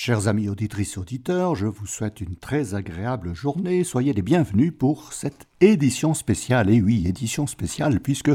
[0.00, 3.82] Chers amis auditrices auditeurs, je vous souhaite une très agréable journée.
[3.82, 6.70] Soyez les bienvenus pour cette édition spéciale.
[6.70, 8.30] Et oui, édition spéciale, puisque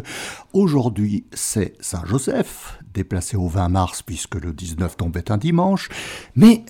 [0.51, 5.87] aujourd'hui c'est Saint-Joseph, déplacé au 20 mars, puisque le 19 tombait un dimanche,
[6.35, 6.65] mais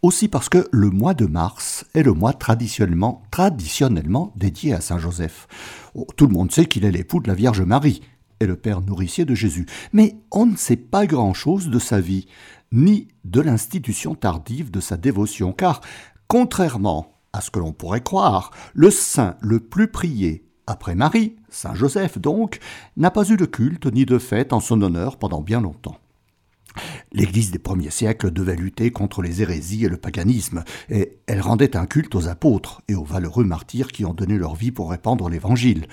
[0.00, 5.48] aussi parce que le mois de mars est le mois traditionnellement, traditionnellement dédié à Saint-Joseph.
[5.94, 8.00] Oh, tout le monde sait qu'il est l'époux de la Vierge Marie
[8.40, 12.26] et le père nourricier de Jésus, mais on ne sait pas grand-chose de sa vie
[12.72, 15.80] ni de l'institution tardive de sa dévotion, car,
[16.28, 21.74] contrairement à ce que l'on pourrait croire, le saint le plus prié après Marie, Saint
[21.74, 22.60] Joseph donc,
[22.96, 25.98] n'a pas eu de culte ni de fête en son honneur pendant bien longtemps.
[27.12, 31.76] L'Église des premiers siècles devait lutter contre les hérésies et le paganisme, et elle rendait
[31.76, 35.28] un culte aux apôtres et aux valeureux martyrs qui ont donné leur vie pour répandre
[35.28, 35.88] l'Évangile.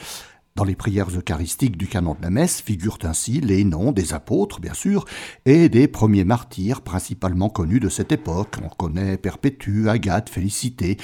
[0.58, 4.60] Dans les prières eucharistiques du canon de la messe figurent ainsi les noms des apôtres,
[4.60, 5.06] bien sûr,
[5.46, 8.56] et des premiers martyrs principalement connus de cette époque.
[8.64, 10.98] On connaît Perpétue, Agathe, Félicité.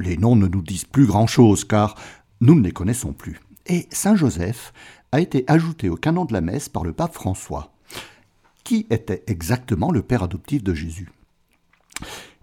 [0.00, 1.94] Les noms ne nous disent plus grand-chose, car
[2.40, 3.40] nous ne les connaissons plus.
[3.66, 4.72] Et Saint Joseph
[5.12, 7.72] a été ajouté au canon de la messe par le pape François.
[8.64, 11.12] Qui était exactement le père adoptif de Jésus?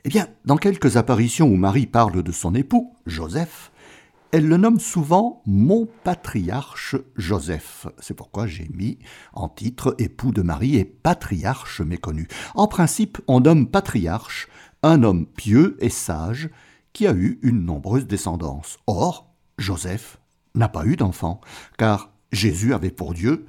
[0.05, 3.72] Eh bien, dans quelques apparitions où Marie parle de son époux, Joseph,
[4.33, 7.85] elle le nomme souvent mon patriarche Joseph.
[7.99, 8.97] C'est pourquoi j'ai mis
[9.31, 12.27] en titre époux de Marie et patriarche méconnu.
[12.55, 14.47] En principe, on nomme patriarche
[14.81, 16.49] un homme pieux et sage
[16.93, 18.79] qui a eu une nombreuse descendance.
[18.87, 20.19] Or, Joseph
[20.55, 21.39] n'a pas eu d'enfant,
[21.77, 23.45] car Jésus avait pour Dieu,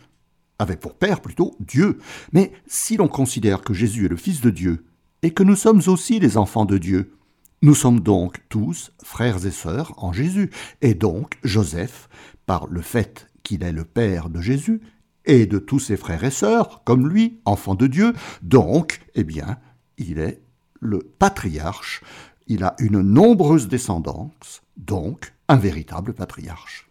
[0.58, 1.98] avait pour père plutôt Dieu.
[2.34, 4.84] Mais si l'on considère que Jésus est le Fils de Dieu,
[5.22, 7.16] et que nous sommes aussi les enfants de Dieu,
[7.64, 10.50] nous sommes donc tous frères et sœurs en Jésus,
[10.82, 12.10] et donc Joseph,
[12.44, 14.82] par le fait qu'il est le Père de Jésus,
[15.24, 19.56] et de tous ses frères et sœurs, comme lui, enfant de Dieu, donc, eh bien,
[19.96, 20.42] il est
[20.80, 22.02] le patriarche,
[22.48, 26.90] il a une nombreuse descendance, donc un véritable patriarche.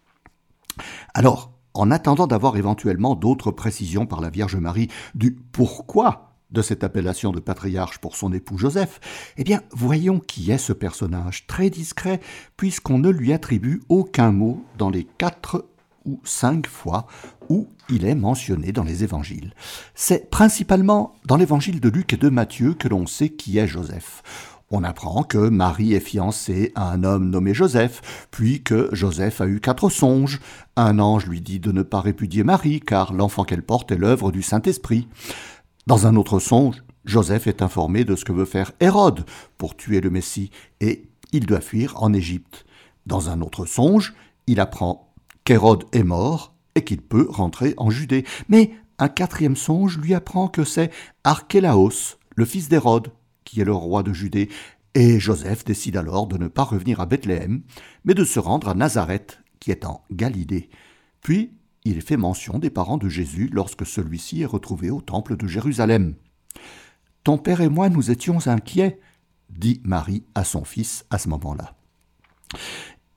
[1.13, 6.84] Alors, en attendant d'avoir éventuellement d'autres précisions par la Vierge Marie du pourquoi de cette
[6.84, 9.00] appellation de patriarche pour son époux Joseph,
[9.38, 12.19] eh bien, voyons qui est ce personnage, très discret,
[12.56, 15.66] puisqu'on ne lui attribue aucun mot dans les quatre
[16.06, 17.08] ou cinq fois
[17.50, 19.53] où il est mentionné dans les évangiles.
[19.96, 24.22] C'est principalement dans l'évangile de Luc et de Matthieu que l'on sait qui est Joseph.
[24.75, 29.46] On apprend que Marie est fiancée à un homme nommé Joseph, puis que Joseph a
[29.46, 30.40] eu quatre songes.
[30.75, 34.31] Un ange lui dit de ne pas répudier Marie, car l'enfant qu'elle porte est l'œuvre
[34.31, 35.08] du Saint-Esprit.
[35.85, 39.25] Dans un autre songe, Joseph est informé de ce que veut faire Hérode
[39.57, 40.49] pour tuer le Messie,
[40.79, 42.66] et il doit fuir en Égypte.
[43.05, 44.13] Dans un autre songe,
[44.47, 48.23] il apprend qu'Hérode est mort et qu'il peut rentrer en Judée.
[48.47, 50.89] Mais un quatrième songe lui apprend que c'est
[51.25, 53.11] Archélaos, le fils d'Hérode,
[53.43, 54.47] qui est le roi de Judée,
[54.95, 57.61] et Joseph décide alors de ne pas revenir à Bethléem,
[58.05, 60.69] mais de se rendre à Nazareth, qui est en Galilée.
[61.19, 61.51] Puis
[61.85, 66.16] il fait mention des parents de Jésus lorsque celui-ci est retrouvé au temple de Jérusalem.
[67.23, 68.99] Ton père et moi nous étions inquiets,
[69.49, 71.75] dit Marie à son fils à ce moment-là.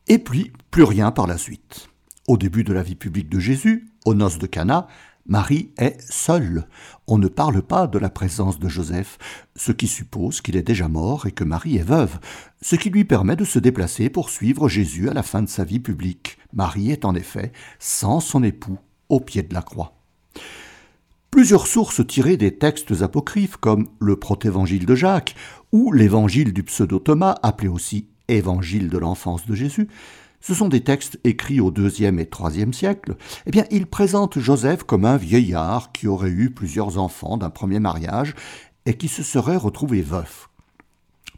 [0.09, 1.89] Et puis, plus rien par la suite.
[2.29, 4.89] Au début de la vie publique de Jésus, aux noces de Cana,
[5.29, 6.69] Marie est seule.
[7.09, 9.19] On ne parle pas de la présence de Joseph,
[9.57, 12.21] ce qui suppose qu'il est déjà mort et que Marie est veuve,
[12.63, 15.65] ce qui lui permet de se déplacer pour suivre Jésus à la fin de sa
[15.65, 16.39] vie publique.
[16.57, 18.79] Marie est en effet sans son époux
[19.09, 19.93] au pied de la croix.
[21.31, 25.37] Plusieurs sources tirées des textes apocryphes comme le protévangile de Jacques
[25.71, 29.89] ou l'évangile du pseudo-Thomas, appelé aussi évangile de l'enfance de Jésus,
[30.41, 33.17] ce sont des textes écrits au deuxième et troisième siècle.
[33.47, 37.81] Eh bien, ils présentent Joseph comme un vieillard qui aurait eu plusieurs enfants d'un premier
[37.81, 38.35] mariage
[38.87, 40.49] et qui se serait retrouvé veuf.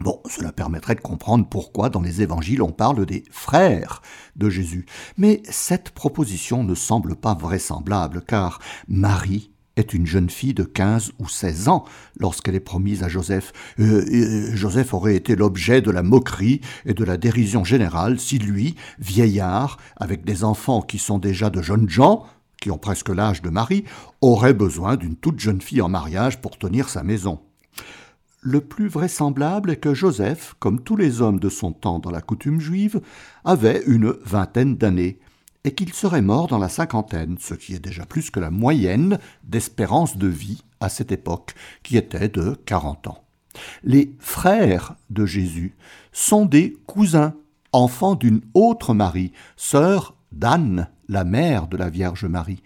[0.00, 4.00] Bon, cela permettrait de comprendre pourquoi dans les évangiles on parle des frères
[4.36, 4.86] de Jésus.
[5.16, 11.12] Mais cette proposition ne semble pas vraisemblable, car Marie est une jeune fille de 15
[11.18, 11.84] ou 16 ans
[12.18, 13.52] lorsqu'elle est promise à Joseph.
[13.78, 18.38] Euh, euh, Joseph aurait été l'objet de la moquerie et de la dérision générale si
[18.38, 22.24] lui, vieillard, avec des enfants qui sont déjà de jeunes gens,
[22.60, 23.84] qui ont presque l'âge de Marie,
[24.20, 27.40] aurait besoin d'une toute jeune fille en mariage pour tenir sa maison.
[28.40, 32.20] Le plus vraisemblable est que Joseph, comme tous les hommes de son temps dans la
[32.20, 33.00] coutume juive,
[33.44, 35.18] avait une vingtaine d'années,
[35.64, 39.18] et qu'il serait mort dans la cinquantaine, ce qui est déjà plus que la moyenne
[39.42, 43.24] d'espérance de vie à cette époque, qui était de quarante ans.
[43.82, 45.76] Les frères de Jésus
[46.12, 47.34] sont des cousins,
[47.72, 52.62] enfants d'une autre Marie, sœur d'Anne, la mère de la Vierge Marie.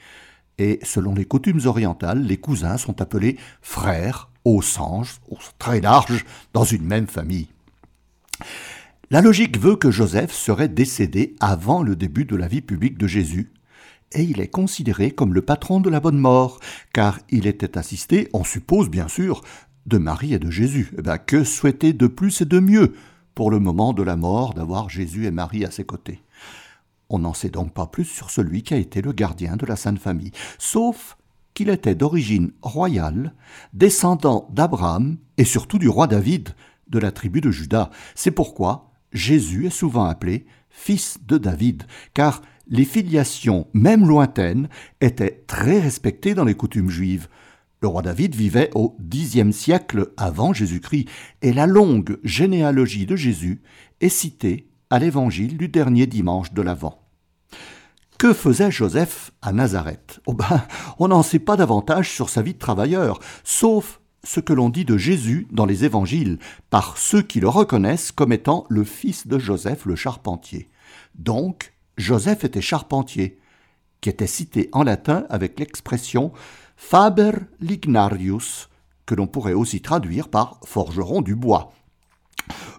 [0.59, 5.21] Et selon les coutumes orientales, les cousins sont appelés frères au sens
[5.59, 7.49] très large dans une même famille.
[9.11, 13.07] La logique veut que Joseph serait décédé avant le début de la vie publique de
[13.07, 13.53] Jésus,
[14.15, 16.61] et il est considéré comme le patron de la bonne mort,
[16.93, 19.43] car il était assisté, on suppose bien sûr,
[19.87, 20.93] de Marie et de Jésus.
[20.99, 22.95] Eh ben, que souhaiter de plus et de mieux
[23.35, 26.23] pour le moment de la mort d'avoir Jésus et Marie à ses côtés?
[27.09, 29.77] On n'en sait donc pas plus sur celui qui a été le gardien de la
[29.77, 31.17] Sainte Famille, sauf
[31.55, 33.35] qu'il était d'origine royale,
[33.73, 36.51] descendant d'Abraham et surtout du roi David,
[36.89, 37.91] de la tribu de Juda.
[38.15, 41.85] C'est pourquoi Jésus est souvent appelé fils de David,
[42.15, 44.69] car les filiations, même lointaines,
[45.01, 47.29] étaient très respectées dans les coutumes juives.
[47.81, 51.09] Le roi David vivait au Xe siècle avant Jésus-Christ,
[51.43, 53.61] et la longue généalogie de Jésus
[54.01, 57.02] est citée à l'évangile du dernier dimanche de l'Avent.
[58.23, 60.21] Que faisait Joseph à Nazareth?
[60.27, 60.65] Oh ben,
[61.01, 64.85] On n'en sait pas davantage sur sa vie de travailleur, sauf ce que l'on dit
[64.85, 66.39] de Jésus dans les évangiles,
[66.71, 70.69] par ceux qui le reconnaissent comme étant le fils de Joseph le charpentier.
[71.17, 73.41] Donc, Joseph était charpentier,
[74.01, 76.31] qui était cité en latin avec l'expression
[76.77, 78.69] faber lignarius,
[79.05, 81.73] que l'on pourrait aussi traduire par forgeron du bois.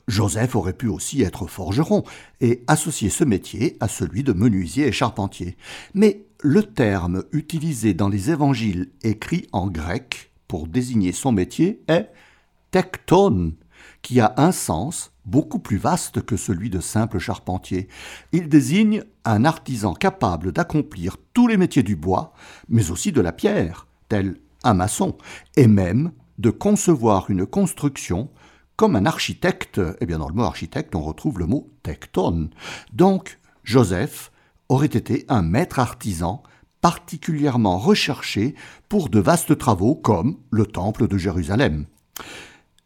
[0.08, 2.04] Joseph aurait pu aussi être forgeron
[2.42, 5.56] et associer ce métier à celui de menuisier et charpentier.
[5.94, 12.10] Mais le terme utilisé dans les évangiles écrits en grec pour désigner son métier est
[12.72, 13.54] tecton,
[14.02, 17.88] qui a un sens beaucoup plus vaste que celui de simple charpentier.
[18.34, 22.34] Il désigne un artisan capable d'accomplir tous les métiers du bois,
[22.68, 25.18] mais aussi de la pierre, tel un maçon,
[25.56, 28.30] et même de concevoir une construction
[28.84, 29.80] comme un architecte.
[30.02, 32.50] Eh bien, dans le mot architecte, on retrouve le mot tecton.
[32.92, 34.30] Donc, Joseph
[34.68, 36.44] aurait été un maître artisan
[36.82, 38.56] particulièrement recherché
[38.90, 41.86] pour de vastes travaux comme le temple de Jérusalem.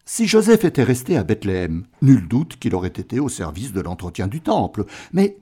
[0.06, 4.28] Si Joseph était resté à Bethléem, nul doute qu'il aurait été au service de l'entretien
[4.28, 5.40] du temple, mais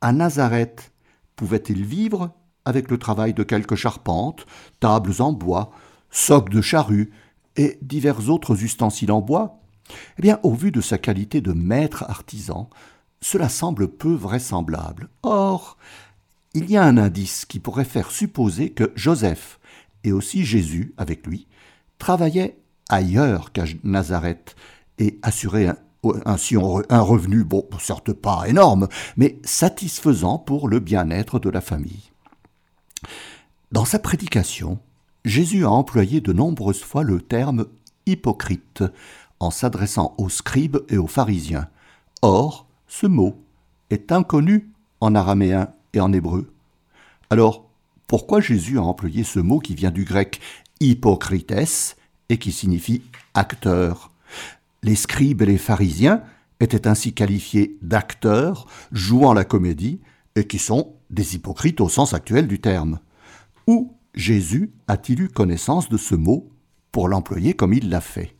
[0.00, 0.90] à Nazareth,
[1.36, 2.30] pouvait-il vivre
[2.64, 4.46] avec le travail de quelques charpentes,
[4.80, 5.70] tables en bois,
[6.08, 7.12] socs de charrue
[7.56, 9.57] et divers autres ustensiles en bois?
[10.18, 12.68] Eh bien, au vu de sa qualité de maître artisan,
[13.20, 15.08] cela semble peu vraisemblable.
[15.22, 15.76] Or,
[16.54, 19.58] il y a un indice qui pourrait faire supposer que Joseph,
[20.04, 21.46] et aussi Jésus avec lui,
[21.98, 22.58] travaillaient
[22.88, 24.56] ailleurs qu'à Nazareth
[24.98, 25.74] et assuraient
[26.24, 32.10] ainsi un revenu, bon, certes pas énorme, mais satisfaisant pour le bien-être de la famille.
[33.72, 34.78] Dans sa prédication,
[35.24, 37.66] Jésus a employé de nombreuses fois le terme
[38.06, 38.82] hypocrite
[39.40, 41.68] en s'adressant aux scribes et aux pharisiens.
[42.22, 43.44] Or, ce mot
[43.90, 44.70] est inconnu
[45.00, 46.52] en araméen et en hébreu.
[47.30, 47.68] Alors,
[48.06, 50.40] pourquoi Jésus a employé ce mot qui vient du grec
[50.80, 51.96] hypocrites
[52.28, 53.02] et qui signifie
[53.34, 54.10] acteur?
[54.82, 56.22] Les scribes et les pharisiens
[56.60, 60.00] étaient ainsi qualifiés d'acteurs jouant la comédie
[60.36, 63.00] et qui sont des hypocrites au sens actuel du terme.
[63.66, 66.50] Où Jésus a-t-il eu connaissance de ce mot
[66.92, 68.37] pour l'employer comme il l'a fait?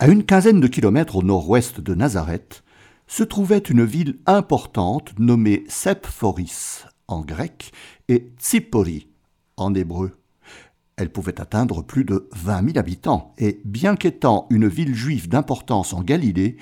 [0.00, 2.64] À une quinzaine de kilomètres au nord-ouest de Nazareth,
[3.06, 7.70] se trouvait une ville importante nommée Sepphoris en grec
[8.08, 9.06] et Tsipori
[9.56, 10.18] en hébreu.
[10.96, 15.92] Elle pouvait atteindre plus de vingt mille habitants, et bien qu'étant une ville juive d'importance
[15.92, 16.56] en Galilée,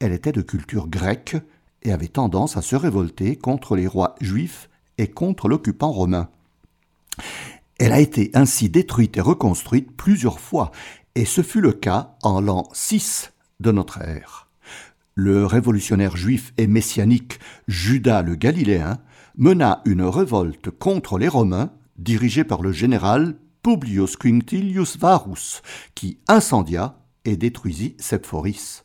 [0.00, 1.36] elle était de culture grecque
[1.82, 4.68] et avait tendance à se révolter contre les rois juifs
[4.98, 6.28] et contre l'occupant romain.
[7.78, 10.72] Elle a été ainsi détruite et reconstruite plusieurs fois,
[11.14, 14.44] et ce fut le cas en l'an 6 de notre ère
[15.14, 18.98] le révolutionnaire juif et messianique Judas le Galiléen
[19.36, 25.62] mena une révolte contre les Romains dirigée par le général Publius Quinctilius Varus,
[25.94, 28.84] qui incendia et détruisit Sepphoris.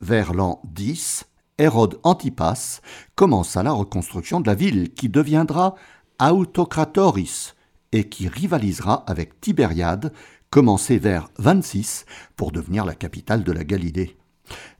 [0.00, 1.24] Vers l'an 10,
[1.58, 2.80] Hérode Antipas
[3.14, 5.74] commença la reconstruction de la ville qui deviendra
[6.20, 7.54] Autocratoris
[7.92, 10.12] et qui rivalisera avec Tibériade,
[10.56, 14.16] commencée vers 26 pour devenir la capitale de la Galilée.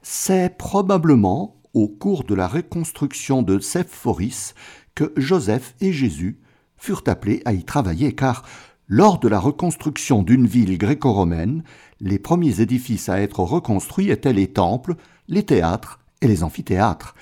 [0.01, 4.55] C'est probablement au cours de la reconstruction de Sepphoris
[4.95, 6.39] que Joseph et Jésus
[6.77, 8.41] furent appelés à y travailler car
[8.87, 11.63] lors de la reconstruction d'une ville gréco-romaine,
[11.99, 14.95] les premiers édifices à être reconstruits étaient les temples,
[15.27, 17.13] les théâtres et les amphithéâtres.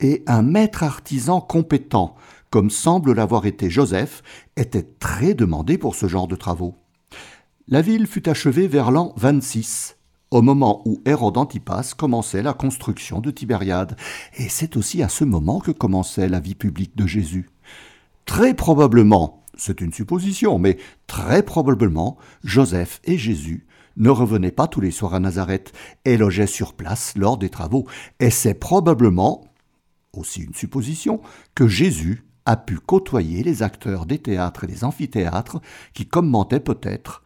[0.00, 2.14] Et un maître artisan compétent,
[2.50, 4.22] comme semble l'avoir été Joseph,
[4.58, 6.81] était très demandé pour ce genre de travaux.
[7.68, 9.96] La ville fut achevée vers l'an 26
[10.32, 13.96] au moment où Hérode Antipas commençait la construction de Tibériade,
[14.36, 17.50] et c'est aussi à ce moment que commençait la vie publique de Jésus.
[18.24, 23.66] Très probablement, c'est une supposition, mais très probablement, Joseph et Jésus
[23.96, 25.72] ne revenait pas tous les soirs à Nazareth
[26.04, 27.86] et logeait sur place lors des travaux.
[28.18, 29.44] Et c'est probablement,
[30.14, 31.20] aussi une supposition,
[31.54, 35.60] que Jésus a pu côtoyer les acteurs des théâtres et des amphithéâtres
[35.94, 37.22] qui commentaient peut-être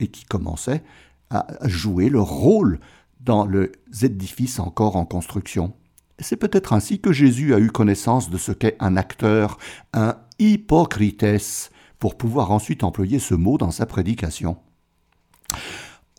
[0.00, 0.82] et qui commençaient
[1.30, 2.80] à jouer leur rôle
[3.20, 3.70] dans les
[4.02, 5.74] édifices encore en construction.
[6.18, 9.58] C'est peut-être ainsi que Jésus a eu connaissance de ce qu'est un acteur,
[9.92, 14.56] un hypocrites, pour pouvoir ensuite employer ce mot dans sa prédication.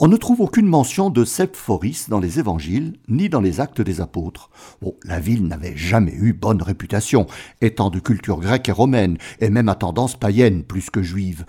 [0.03, 4.01] On ne trouve aucune mention de Sephoris dans les évangiles, ni dans les actes des
[4.01, 4.49] apôtres.
[5.03, 7.27] la ville n'avait jamais eu bonne réputation,
[7.61, 11.45] étant de culture grecque et romaine, et même à tendance païenne plus que juive.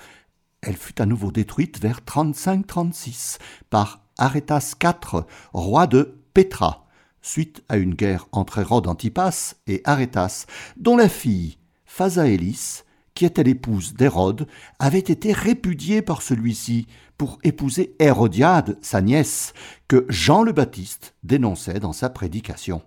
[0.62, 3.38] Elle fut à nouveau détruite vers 35-36
[3.68, 6.86] par Arétas IV, roi de Pétra,
[7.20, 13.42] suite à une guerre entre Hérode Antipas et Arétas, dont la fille, Phasaélis, qui était
[13.42, 14.46] l'épouse d'Hérode,
[14.78, 16.86] avait été répudiée par celui-ci
[17.18, 19.54] pour épouser Hérodiade, sa nièce,
[19.88, 22.82] que Jean le Baptiste dénonçait dans sa prédication.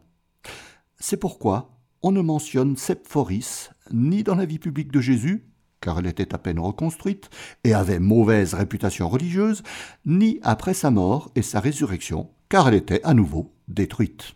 [0.97, 5.45] C'est pourquoi on ne mentionne Sephoris ni dans la vie publique de Jésus,
[5.85, 7.29] car elle était à peine reconstruite
[7.63, 9.61] et avait mauvaise réputation religieuse,
[10.03, 14.33] ni après sa mort et sa résurrection, car elle était à nouveau détruite.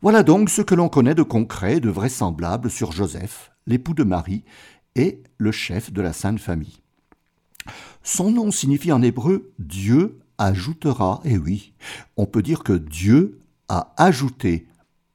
[0.00, 4.02] Voilà donc ce que l'on connaît de concret et de vraisemblable sur Joseph, l'époux de
[4.02, 4.44] Marie,
[4.96, 6.80] et le chef de la Sainte Famille.
[8.02, 11.74] Son nom signifie en hébreu Dieu ajoutera, et oui,
[12.16, 14.66] on peut dire que Dieu a ajouté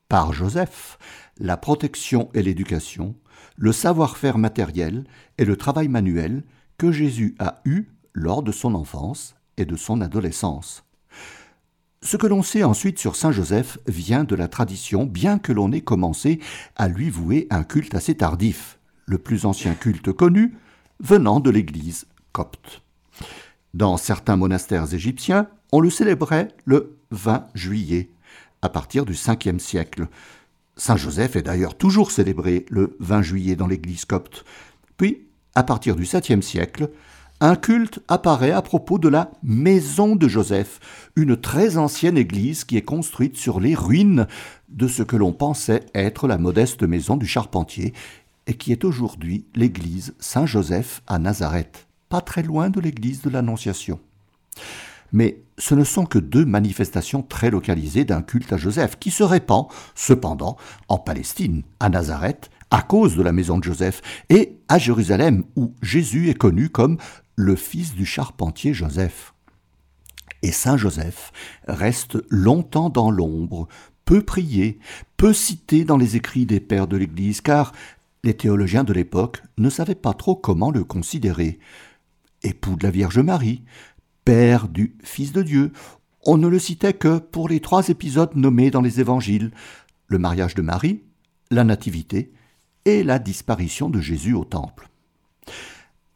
[0.07, 0.99] par Joseph
[1.39, 3.15] la protection et l'éducation,
[3.59, 5.03] le savoir-faire matériel
[5.37, 6.43] et le travail manuel
[6.77, 10.85] que Jésus a eu lors de son enfance et de son adolescence.
[12.01, 15.73] Ce que l'on sait ensuite sur Saint Joseph vient de la tradition, bien que l'on
[15.73, 16.39] ait commencé
[16.77, 20.55] à lui vouer un culte assez tardif, le plus ancien culte connu
[21.01, 22.81] venant de l'Église copte.
[23.73, 28.09] Dans certains monastères égyptiens, on le célébrait le 20 juillet,
[28.61, 30.07] à partir du 5e siècle.
[30.79, 34.45] Saint Joseph est d'ailleurs toujours célébré le 20 juillet dans l'Église copte.
[34.95, 36.89] Puis, à partir du 7e siècle,
[37.41, 40.79] un culte apparaît à propos de la maison de Joseph,
[41.17, 44.25] une très ancienne église qui est construite sur les ruines
[44.69, 47.93] de ce que l'on pensait être la modeste maison du charpentier
[48.47, 53.99] et qui est aujourd'hui l'église Saint-Joseph à Nazareth, pas très loin de l'église de l'Annonciation.
[55.11, 59.23] Mais ce ne sont que deux manifestations très localisées d'un culte à Joseph qui se
[59.23, 64.77] répand, cependant, en Palestine, à Nazareth, à cause de la maison de Joseph, et à
[64.77, 66.97] Jérusalem, où Jésus est connu comme
[67.35, 69.33] le fils du charpentier Joseph.
[70.41, 71.31] Et Saint Joseph
[71.67, 73.67] reste longtemps dans l'ombre,
[74.05, 74.79] peu prié,
[75.17, 77.73] peu cité dans les écrits des pères de l'Église, car
[78.23, 81.59] les théologiens de l'époque ne savaient pas trop comment le considérer.
[82.43, 83.63] Époux de la Vierge Marie,
[84.25, 85.71] père du Fils de Dieu,
[86.25, 89.51] on ne le citait que pour les trois épisodes nommés dans les évangiles,
[90.07, 91.01] le mariage de Marie,
[91.51, 92.31] la nativité
[92.85, 94.89] et la disparition de Jésus au temple.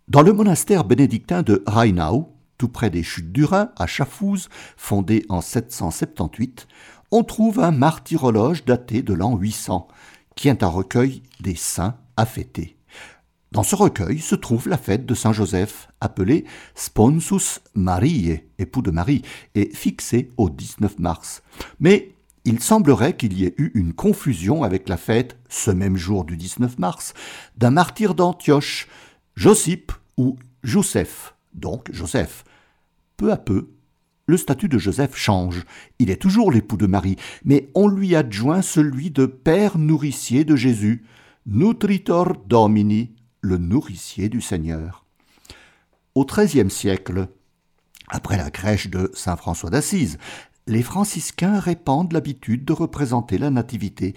[0.07, 5.25] Dans le monastère bénédictin de Rheinau, tout près des chutes du Rhin, à Schaffhouse, fondé
[5.29, 6.67] en 778,
[7.11, 9.87] on trouve un martyrologe daté de l'an 800,
[10.35, 12.75] qui est un recueil des saints à fêter.
[13.53, 16.43] Dans ce recueil se trouve la fête de Saint Joseph, appelée
[16.73, 19.21] Sponsus Mariae, époux de Marie,
[19.53, 21.43] et fixée au 19 mars.
[21.79, 26.25] Mais il semblerait qu'il y ait eu une confusion avec la fête, ce même jour
[26.25, 27.13] du 19 mars,
[27.55, 28.87] d'un martyr d'Antioche,
[29.35, 32.45] Josip ou Joseph, donc Joseph.
[33.17, 33.69] Peu à peu,
[34.25, 35.63] le statut de Joseph change.
[35.99, 40.55] Il est toujours l'époux de Marie, mais on lui adjoint celui de père nourricier de
[40.55, 41.05] Jésus,
[41.45, 43.11] Nutritor Domini,
[43.43, 45.05] le nourricier du Seigneur.
[46.15, 47.27] Au XIIIe siècle,
[48.07, 50.17] après la crèche de saint François d'Assise,
[50.65, 54.15] les franciscains répandent l'habitude de représenter la Nativité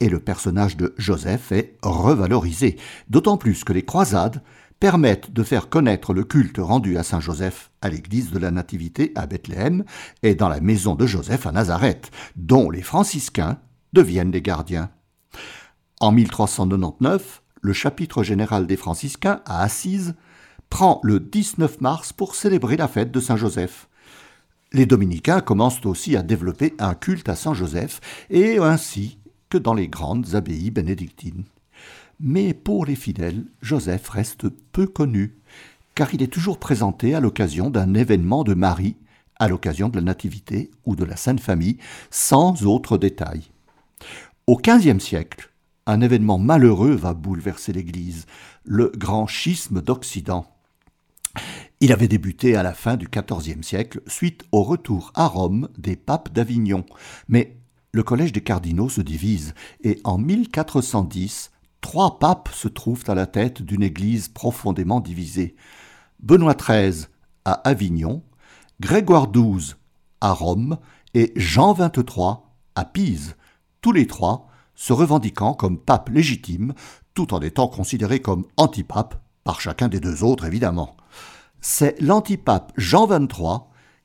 [0.00, 2.76] et le personnage de Joseph est revalorisé,
[3.08, 4.42] d'autant plus que les croisades
[4.80, 9.12] permettent de faire connaître le culte rendu à Saint Joseph à l'église de la Nativité
[9.16, 9.84] à Bethléem
[10.22, 13.58] et dans la maison de Joseph à Nazareth, dont les franciscains
[13.92, 14.90] deviennent les gardiens.
[16.00, 20.14] En 1399, le chapitre général des franciscains à Assise
[20.70, 23.88] prend le 19 mars pour célébrer la fête de Saint Joseph.
[24.72, 29.74] Les dominicains commencent aussi à développer un culte à Saint Joseph et ainsi que dans
[29.74, 31.44] les grandes abbayes bénédictines.
[32.20, 35.36] Mais pour les fidèles, Joseph reste peu connu,
[35.94, 38.96] car il est toujours présenté à l'occasion d'un événement de Marie,
[39.38, 41.78] à l'occasion de la Nativité ou de la Sainte Famille,
[42.10, 43.44] sans autre détail.
[44.46, 45.50] Au XVe siècle,
[45.88, 48.26] un événement malheureux va bouleverser l'Église,
[48.64, 50.46] le grand schisme d'Occident.
[51.80, 55.96] Il avait débuté à la fin du XIVe siècle suite au retour à Rome des
[55.96, 56.84] papes d'Avignon.
[57.28, 57.56] Mais
[57.92, 63.26] le collège des cardinaux se divise et en 1410, trois papes se trouvent à la
[63.26, 65.56] tête d'une église profondément divisée.
[66.20, 67.06] Benoît XIII
[67.46, 68.22] à Avignon,
[68.80, 69.74] Grégoire XII
[70.20, 70.76] à Rome
[71.14, 72.36] et Jean XXIII
[72.74, 73.36] à Pise,
[73.80, 74.48] tous les trois
[74.78, 76.72] se revendiquant comme papes légitimes,
[77.12, 80.96] tout en étant considérés comme antipapes par chacun des deux autres évidemment.
[81.60, 83.62] C'est l'antipape Jean XXIII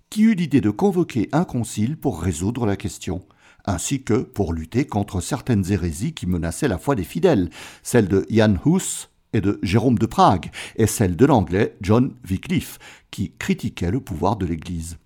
[0.09, 3.21] qui eut l'idée de convoquer un concile pour résoudre la question,
[3.65, 7.51] ainsi que pour lutter contre certaines hérésies qui menaçaient la foi des fidèles,
[7.83, 12.79] celle de Jan Hus et de Jérôme de Prague, et celle de l'anglais John Wycliffe,
[13.11, 14.97] qui critiquait le pouvoir de l'Église.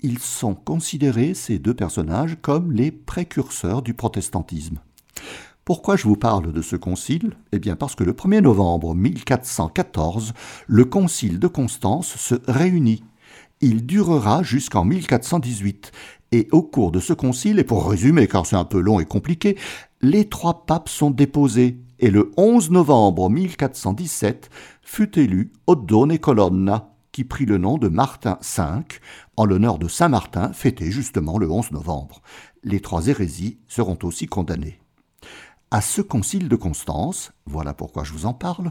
[0.00, 4.78] Ils sont considérés, ces deux personnages, comme les précurseurs du protestantisme.
[5.64, 7.32] Pourquoi je vous parle de ce concile?
[7.50, 10.34] Eh bien parce que le 1er novembre 1414,
[10.68, 13.02] le concile de Constance se réunit.
[13.60, 15.90] Il durera jusqu'en 1418,
[16.30, 19.04] et au cours de ce concile, et pour résumer car c'est un peu long et
[19.04, 19.58] compliqué,
[20.00, 24.48] les trois papes sont déposés, et le 11 novembre 1417
[24.80, 28.62] fut élu Oddone Colonna, qui prit le nom de Martin V,
[29.36, 32.22] en l'honneur de Saint Martin, fêté justement le 11 novembre.
[32.62, 34.78] Les trois hérésies seront aussi condamnées.
[35.72, 38.70] À ce concile de Constance, voilà pourquoi je vous en parle,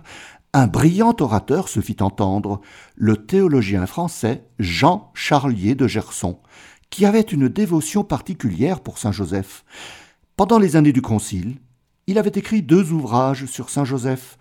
[0.53, 2.61] un brillant orateur se fit entendre,
[2.95, 6.39] le théologien français Jean Charlier de Gerson,
[6.89, 9.65] qui avait une dévotion particulière pour Saint Joseph.
[10.37, 11.57] Pendant les années du concile,
[12.07, 14.37] il avait écrit deux ouvrages sur Saint Joseph,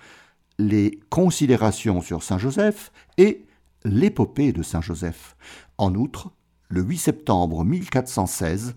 [0.61, 3.46] les Considérations sur Saint Joseph et
[3.89, 5.37] L'épopée de Saint Joseph.
[5.79, 6.33] En outre,
[6.69, 8.75] le 8 septembre 1416,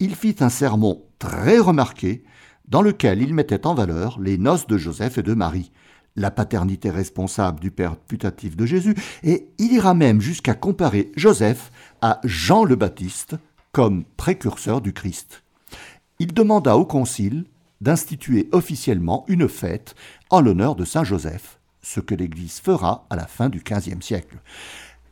[0.00, 2.24] il fit un sermon très remarqué
[2.66, 5.70] dans lequel il mettait en valeur les noces de Joseph et de Marie,
[6.16, 11.70] la paternité responsable du Père putatif de Jésus, et il ira même jusqu'à comparer Joseph
[12.02, 13.36] à Jean le Baptiste
[13.70, 15.44] comme précurseur du Christ.
[16.18, 17.44] Il demanda au Concile
[17.80, 19.94] d'instituer officiellement une fête
[20.30, 24.38] en l'honneur de Saint Joseph, ce que l'Église fera à la fin du XVe siècle.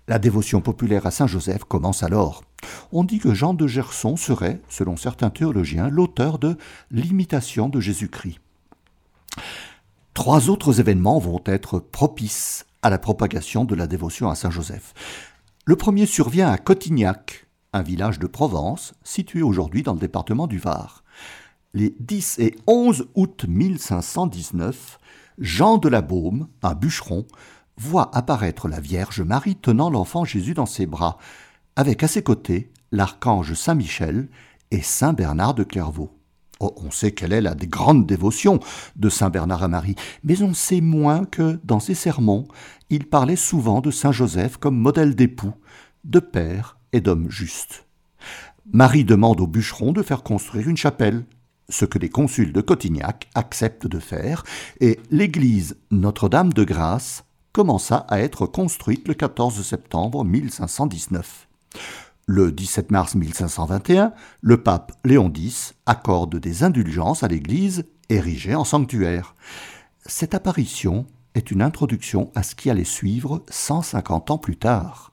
[0.09, 2.45] La dévotion populaire à Saint Joseph commence alors.
[2.93, 6.57] On dit que Jean de Gerson serait, selon certains théologiens, l'auteur de
[6.91, 8.39] l'imitation de Jésus-Christ.
[10.15, 14.95] Trois autres événements vont être propices à la propagation de la dévotion à Saint Joseph.
[15.65, 20.59] Le premier survient à Cotignac, un village de Provence situé aujourd'hui dans le département du
[20.59, 21.03] Var.
[21.75, 24.99] Les 10 et 11 août 1519,
[25.39, 27.27] Jean de la Baume, un bûcheron,
[27.77, 31.19] voit apparaître la Vierge Marie tenant l'enfant Jésus dans ses bras,
[31.77, 34.29] avec à ses côtés l'archange Saint Michel
[34.71, 36.17] et Saint Bernard de Clairvaux.
[36.59, 38.61] Oh, on sait quelle est la grande dévotion
[38.97, 42.49] de Saint Bernard à Marie, mais on sait moins que, dans ses sermons,
[42.89, 45.53] il parlait souvent de Saint Joseph comme modèle d'époux,
[46.05, 47.87] de père et d'homme juste.
[48.73, 51.27] Marie demande au bûcheron de faire construire une chapelle,
[51.69, 54.45] ce que les consuls de Cotignac acceptent de faire,
[54.81, 61.49] et l'église Notre-Dame de Grâce commença à être construite le 14 septembre 1519.
[62.27, 68.65] Le 17 mars 1521, le pape Léon X accorde des indulgences à l'Église érigée en
[68.65, 69.35] sanctuaire.
[70.05, 75.13] Cette apparition est une introduction à ce qui allait suivre 150 ans plus tard.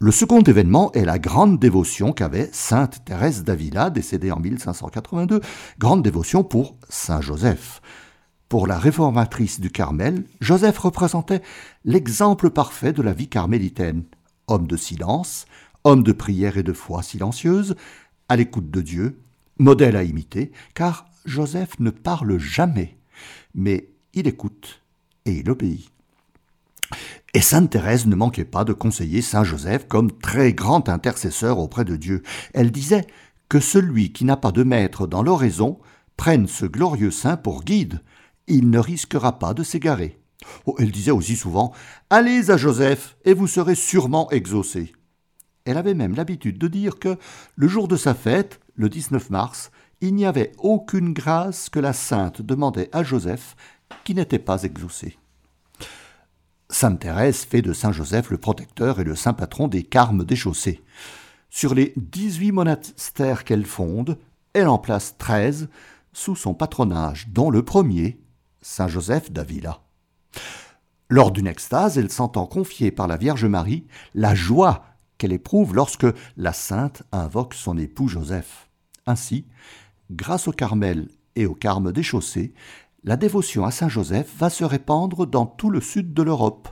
[0.00, 5.40] Le second événement est la grande dévotion qu'avait sainte Thérèse d'Avila, décédée en 1582,
[5.78, 7.80] grande dévotion pour Saint Joseph.
[8.48, 11.42] Pour la réformatrice du Carmel, Joseph représentait
[11.84, 14.02] l'exemple parfait de la vie carmélitaine.
[14.48, 15.46] Homme de silence,
[15.84, 17.76] homme de prière et de foi silencieuse,
[18.28, 19.20] à l'écoute de Dieu,
[19.58, 22.96] modèle à imiter, car Joseph ne parle jamais,
[23.54, 24.80] mais il écoute
[25.24, 25.88] et il obéit.
[27.36, 31.84] Et Sainte Thérèse ne manquait pas de conseiller Saint Joseph comme très grand intercesseur auprès
[31.84, 32.22] de Dieu.
[32.52, 33.08] Elle disait
[33.48, 35.80] que celui qui n'a pas de maître dans l'oraison
[36.16, 38.00] prenne ce glorieux saint pour guide,
[38.46, 40.20] il ne risquera pas de s'égarer.
[40.66, 41.72] Oh, elle disait aussi souvent
[42.08, 44.92] Allez à Joseph, et vous serez sûrement exaucé.
[45.64, 47.18] Elle avait même l'habitude de dire que,
[47.56, 51.94] le jour de sa fête, le 19 mars, il n'y avait aucune grâce que la
[51.94, 53.56] sainte demandait à Joseph
[54.04, 55.18] qui n'était pas exaucée.
[56.70, 60.82] Sainte Thérèse fait de Saint Joseph le protecteur et le saint patron des carmes déchaussés.
[61.50, 64.18] Sur les 18 monastères qu'elle fonde,
[64.54, 65.68] elle en place 13
[66.12, 68.18] sous son patronage, dont le premier
[68.62, 69.82] Saint Joseph d'Avila.
[71.10, 74.84] Lors d'une extase, elle s'entend confier par la Vierge Marie la joie
[75.18, 78.68] qu'elle éprouve lorsque la sainte invoque son époux Joseph.
[79.06, 79.46] Ainsi,
[80.10, 82.54] grâce au Carmel et au Carme des chaussées,
[83.04, 86.68] la dévotion à Saint Joseph va se répandre dans tout le sud de l'Europe,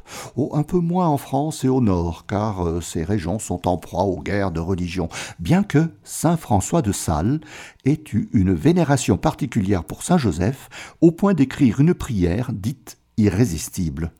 [0.53, 4.05] un peu moins en France et au nord, car euh, ces régions sont en proie
[4.05, 7.41] aux guerres de religion, bien que Saint François de Sales
[7.85, 10.71] ait eu une vénération particulière pour Saint Joseph,
[11.03, 14.13] au point d'écrire une prière dite irrésistible.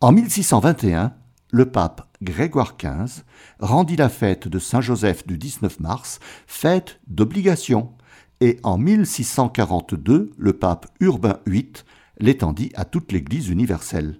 [0.00, 1.12] En 1621,
[1.50, 3.22] le pape Grégoire XV
[3.60, 7.92] rendit la fête de Saint Joseph du 19 mars fête d'obligation
[8.40, 11.72] et en 1642, le pape Urbain VIII
[12.18, 14.18] l'étendit à toute l'Église universelle.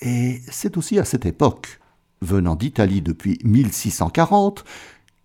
[0.00, 1.80] Et c'est aussi à cette époque,
[2.20, 4.64] venant d'Italie depuis 1640,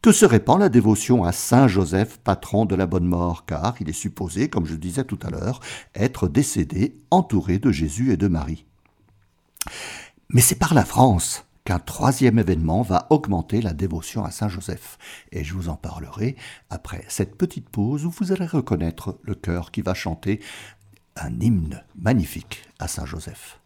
[0.01, 3.89] que se répand la dévotion à Saint Joseph, patron de la bonne mort, car il
[3.89, 5.59] est supposé, comme je disais tout à l'heure,
[5.95, 8.65] être décédé entouré de Jésus et de Marie.
[10.29, 14.97] Mais c'est par la France qu'un troisième événement va augmenter la dévotion à Saint Joseph.
[15.31, 16.35] Et je vous en parlerai
[16.71, 20.39] après cette petite pause où vous allez reconnaître le chœur qui va chanter
[21.15, 23.59] un hymne magnifique à Saint Joseph.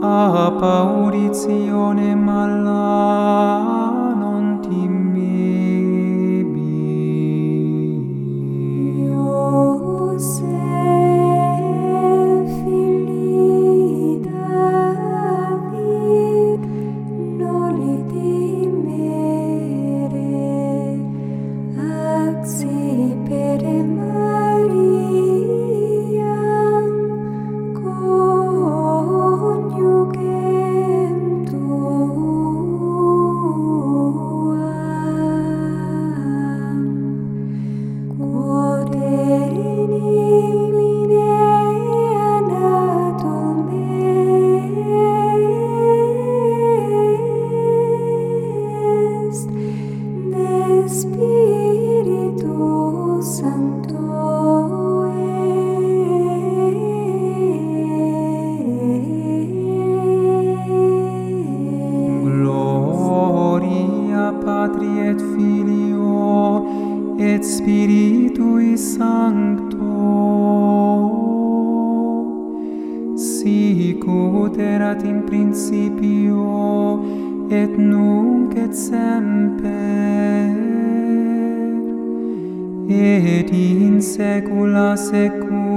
[0.00, 3.60] a pauritione mala
[4.14, 5.77] non timmi
[82.90, 85.67] et in saecula saeculorum.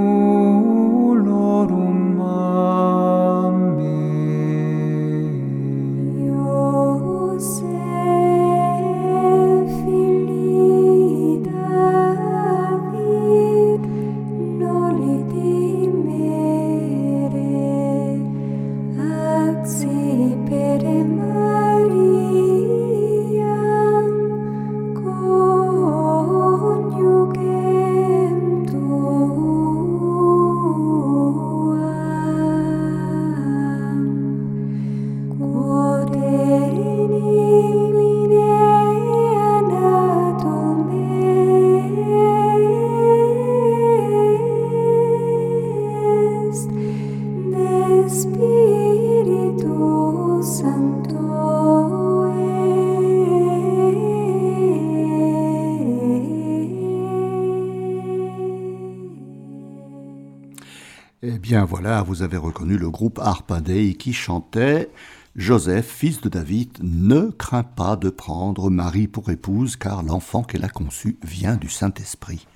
[61.82, 64.88] Voilà, vous avez reconnu le groupe Arpadei qui chantait
[65.34, 70.64] Joseph, fils de David, ne crains pas de prendre Marie pour épouse, car l'enfant qu'elle
[70.64, 72.46] a conçu vient du Saint-Esprit.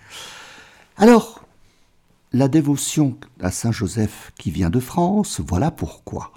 [0.97, 1.45] Alors,
[2.33, 6.31] la dévotion à Saint Joseph qui vient de France, voilà pourquoi.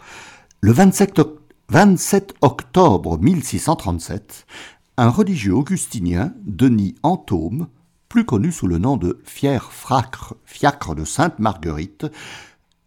[0.62, 1.22] Le 27,
[1.70, 4.48] 27 octobre 1637,
[4.98, 7.68] un religieux augustinien, Denis Antôme,
[8.08, 12.08] plus connu sous le nom de fier fracre, fiacre de Sainte Marguerite,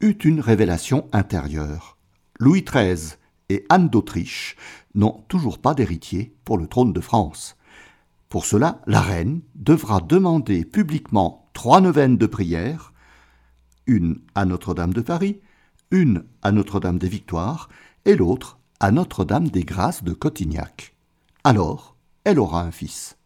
[0.03, 1.97] une révélation intérieure.
[2.39, 3.17] Louis XIII
[3.49, 4.57] et Anne d'Autriche
[4.95, 7.57] n'ont toujours pas d'héritier pour le trône de France.
[8.29, 12.93] Pour cela, la reine devra demander publiquement trois neuvaines de prière,
[13.87, 15.41] une à Notre-Dame de Paris,
[15.91, 17.69] une à Notre-Dame des Victoires
[18.05, 20.97] et l'autre à Notre-Dame des Grâces de Cotignac.
[21.45, 23.17] Alors, elle aura un fils.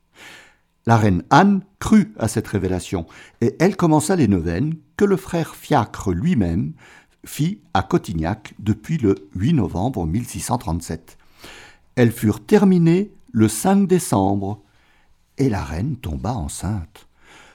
[0.88, 3.06] La reine Anne crut à cette révélation,
[3.40, 6.74] et elle commença les neuvaines que le frère Fiacre lui-même
[7.24, 11.18] fit à Cotignac depuis le 8 novembre 1637.
[11.96, 14.62] Elles furent terminées le 5 décembre,
[15.38, 17.08] et la reine tomba enceinte.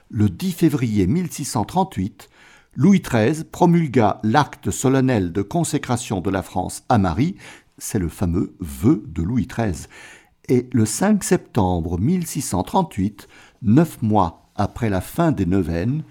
[0.10, 2.30] Le 10 février 1638,
[2.76, 7.38] Louis XIII promulgua l'acte solennel de consécration de la France à Marie,
[7.78, 9.88] c'est le fameux vœu de Louis XIII.
[10.52, 13.30] Et le 5 septembre 1638,
[13.62, 16.04] neuf mois après la fin des neuvaines,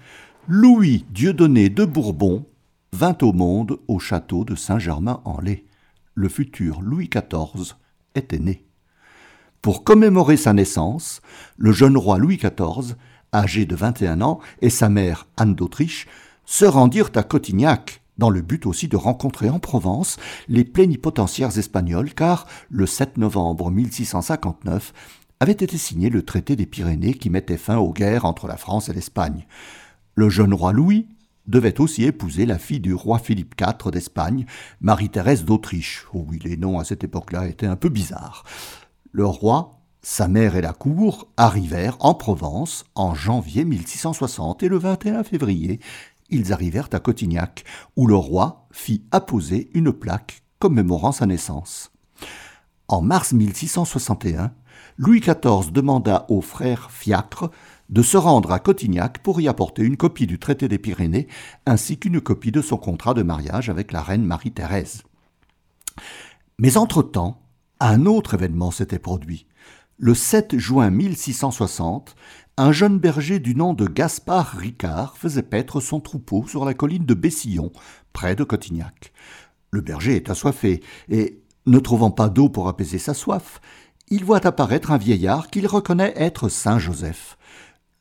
[0.47, 2.47] Louis Dieudonné de Bourbon
[2.91, 5.63] vint au monde au château de Saint-Germain-en-Laye.
[6.15, 7.75] Le futur Louis XIV
[8.15, 8.65] était né.
[9.61, 11.21] Pour commémorer sa naissance,
[11.57, 12.95] le jeune roi Louis XIV,
[13.35, 16.07] âgé de 21 ans, et sa mère Anne d'Autriche
[16.45, 22.13] se rendirent à Cotignac, dans le but aussi de rencontrer en Provence les plénipotentiaires espagnols,
[22.13, 24.93] car le 7 novembre 1659
[25.39, 28.89] avait été signé le traité des Pyrénées qui mettait fin aux guerres entre la France
[28.89, 29.47] et l'Espagne.
[30.13, 31.07] Le jeune roi Louis
[31.47, 34.45] devait aussi épouser la fille du roi Philippe IV d'Espagne,
[34.81, 36.05] Marie-Thérèse d'Autriche.
[36.13, 38.43] Oh oui, les noms à cette époque-là étaient un peu bizarres.
[39.11, 44.77] Le roi, sa mère et la cour arrivèrent en Provence en janvier 1660 et le
[44.77, 45.79] 21 février
[46.31, 47.63] ils arrivèrent à Cotignac,
[47.95, 51.91] où le roi fit apposer une plaque commémorant sa naissance.
[52.87, 54.51] En mars 1661,
[54.97, 57.49] Louis XIV demanda au frère Fiacre
[57.89, 61.27] de se rendre à Cotignac pour y apporter une copie du traité des Pyrénées
[61.65, 65.03] ainsi qu'une copie de son contrat de mariage avec la reine Marie-Thérèse.
[66.57, 67.41] Mais entre-temps,
[67.79, 69.47] un autre événement s'était produit.
[69.97, 72.15] Le 7 juin 1660,
[72.57, 77.05] un jeune berger du nom de Gaspard Ricard faisait paître son troupeau sur la colline
[77.05, 77.71] de Bessillon,
[78.13, 79.13] près de Cotignac.
[79.71, 83.61] Le berger est assoiffé, et, ne trouvant pas d'eau pour apaiser sa soif,
[84.09, 87.37] il voit apparaître un vieillard qu'il reconnaît être Saint Joseph.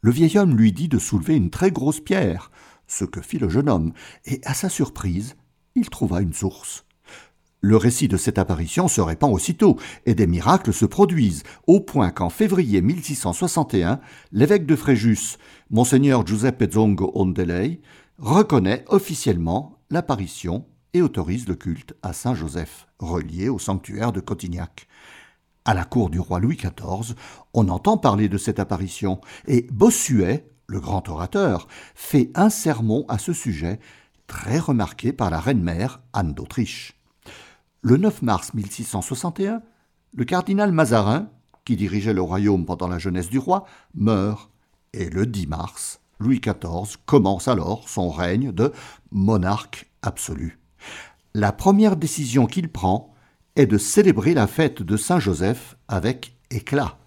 [0.00, 2.50] Le vieil homme lui dit de soulever une très grosse pierre,
[2.88, 3.92] ce que fit le jeune homme,
[4.24, 5.36] et à sa surprise,
[5.76, 6.84] il trouva une source.
[7.62, 12.10] Le récit de cette apparition se répand aussitôt, et des miracles se produisent, au point
[12.10, 14.00] qu'en février 1661,
[14.32, 15.36] l'évêque de Fréjus,
[15.68, 17.82] Monseigneur Giuseppe Zongo Ondelei,
[18.18, 24.88] reconnaît officiellement l'apparition et autorise le culte à Saint Joseph, relié au sanctuaire de Cotignac.
[25.66, 27.14] À la cour du roi Louis XIV,
[27.52, 33.18] on entend parler de cette apparition, et Bossuet, le grand orateur, fait un sermon à
[33.18, 33.80] ce sujet,
[34.26, 36.99] très remarqué par la reine-mère Anne d'Autriche.
[37.82, 39.62] Le 9 mars 1661,
[40.14, 41.30] le cardinal Mazarin,
[41.64, 43.64] qui dirigeait le royaume pendant la jeunesse du roi,
[43.94, 44.50] meurt,
[44.92, 48.70] et le 10 mars, Louis XIV commence alors son règne de
[49.12, 50.58] monarque absolu.
[51.32, 53.14] La première décision qu'il prend
[53.56, 56.98] est de célébrer la fête de Saint-Joseph avec éclat.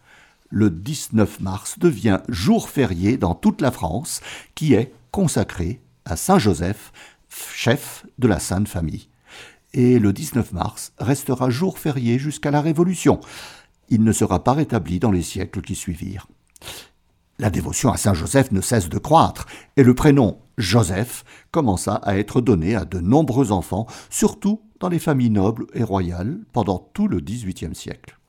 [0.49, 4.21] Le 19 mars devient jour férié dans toute la France,
[4.55, 6.91] qui est consacré à Saint-Joseph,
[7.29, 9.07] chef de la Sainte Famille
[9.73, 13.19] et le 19 mars restera jour férié jusqu'à la Révolution.
[13.89, 16.27] Il ne sera pas rétabli dans les siècles qui suivirent.
[17.39, 22.17] La dévotion à Saint Joseph ne cesse de croître, et le prénom Joseph commença à
[22.17, 27.07] être donné à de nombreux enfants, surtout dans les familles nobles et royales, pendant tout
[27.07, 28.19] le XVIIIe siècle.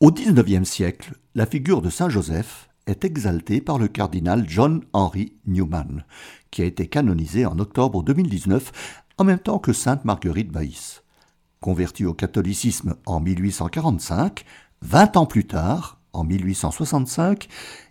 [0.00, 5.34] Au XIXe siècle, la figure de Saint Joseph est exaltée par le cardinal John Henry
[5.46, 6.04] Newman,
[6.50, 8.72] qui a été canonisé en octobre 2019
[9.18, 11.02] en même temps que sainte Marguerite Baïs.
[11.60, 14.44] Converti au catholicisme en 1845,
[14.80, 17.48] vingt ans plus tard, en 1865,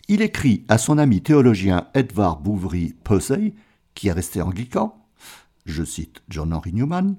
[0.08, 3.54] il écrit à son ami théologien Edvard Bouvry Pusey,
[3.94, 5.06] qui est resté anglican,
[5.66, 7.18] je cite John Henry Newman,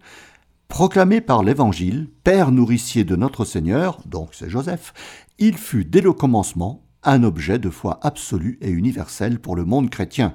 [0.69, 4.93] Proclamé par l'Évangile, Père nourricier de notre Seigneur, donc c'est Joseph,
[5.39, 9.89] il fut dès le commencement un objet de foi absolue et universelle pour le monde
[9.89, 10.35] chrétien,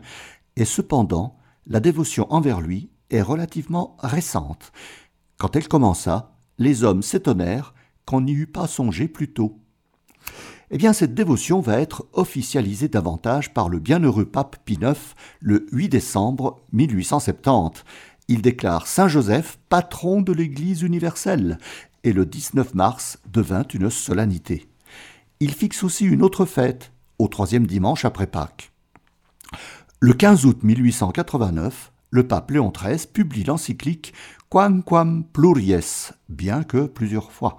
[0.56, 2.90] et cependant la dévotion envers lui
[3.22, 4.72] relativement récente.
[5.38, 7.74] Quand elle commença, les hommes s'étonnèrent
[8.06, 9.60] qu'on n'y eût pas songé plus tôt.
[10.72, 14.98] Eh bien, cette dévotion va être officialisée davantage par le bienheureux pape Pie IX
[15.40, 17.84] le 8 décembre 1870.
[18.28, 21.60] Il déclare Saint Joseph patron de l'Église universelle,
[22.04, 24.68] et le 19 mars devint une solennité.
[25.40, 28.72] Il fixe aussi une autre fête, au troisième dimanche après Pâques.
[30.00, 34.14] Le 15 août 1889, le pape Léon XIII publie l'encyclique
[34.50, 37.58] Quamquam Pluries, bien que plusieurs fois,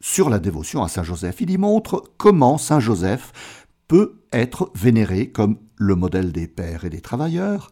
[0.00, 1.40] sur la dévotion à Saint Joseph.
[1.40, 3.32] Il y montre comment Saint Joseph
[3.88, 7.70] peut être vénéré comme le modèle des pères et des travailleurs,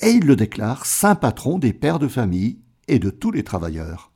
[0.00, 4.10] et il le déclare saint patron des pères de famille et de tous les travailleurs.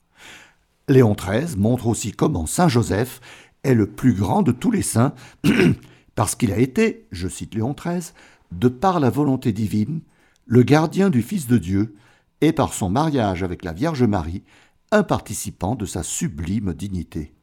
[0.88, 3.20] Léon XIII montre aussi comment Saint Joseph
[3.62, 5.14] est le plus grand de tous les saints,
[6.16, 8.10] parce qu'il a été, je cite Léon XIII,
[8.50, 10.00] de par la volonté divine,
[10.46, 11.96] le gardien du Fils de Dieu,
[12.40, 14.44] et par son mariage avec la Vierge Marie,
[14.92, 17.34] un participant de sa sublime dignité.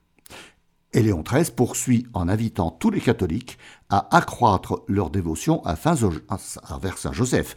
[0.94, 3.58] Et Léon XIII poursuit en invitant tous les catholiques
[3.90, 5.76] à accroître leur dévotion à
[6.70, 7.56] envers Saint Joseph.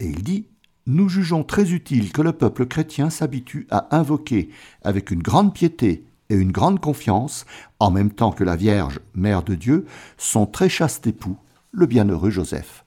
[0.00, 0.48] Et il dit
[0.86, 4.48] Nous jugeons très utile que le peuple chrétien s'habitue à invoquer
[4.82, 7.44] avec une grande piété et une grande confiance,
[7.78, 11.36] en même temps que la Vierge, Mère de Dieu, son très chaste époux,
[11.70, 12.84] le bienheureux Joseph.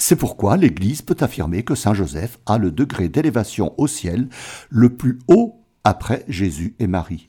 [0.00, 4.28] C'est pourquoi l'Église peut affirmer que Saint Joseph a le degré d'élévation au ciel
[4.70, 7.28] le plus haut après Jésus et Marie.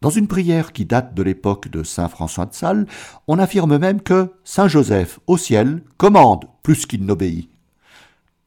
[0.00, 2.86] Dans une prière qui date de l'époque de Saint François de Sales,
[3.26, 7.50] on affirme même que Saint Joseph au ciel commande plus qu'il n'obéit.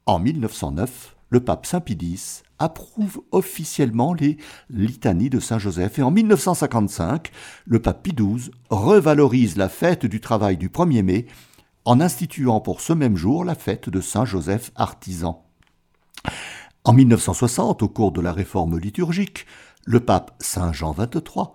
[0.06, 1.98] En 1909, le pape Saint Pie
[2.58, 4.38] approuve officiellement les
[4.70, 7.30] litanies de Saint Joseph et en 1955,
[7.66, 11.26] le pape Pie XII revalorise la fête du travail du 1er mai
[11.88, 15.46] en instituant pour ce même jour la fête de Saint Joseph artisan.
[16.84, 19.46] En 1960, au cours de la réforme liturgique,
[19.86, 21.46] le pape Saint Jean XXIII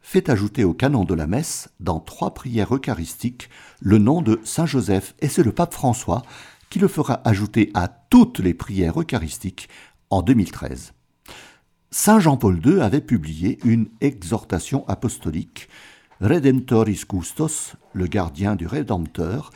[0.00, 4.66] fait ajouter au canon de la messe, dans trois prières eucharistiques, le nom de Saint
[4.66, 6.22] Joseph, et c'est le pape François
[6.68, 9.68] qui le fera ajouter à toutes les prières eucharistiques
[10.10, 10.94] en 2013.
[11.92, 15.68] Saint Jean-Paul II avait publié une exhortation apostolique
[16.20, 19.50] Redemptoris Custos, le gardien du Rédempteur,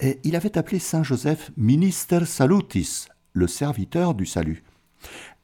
[0.00, 4.62] il avait appelé Saint Joseph Minister Salutis, le serviteur du salut.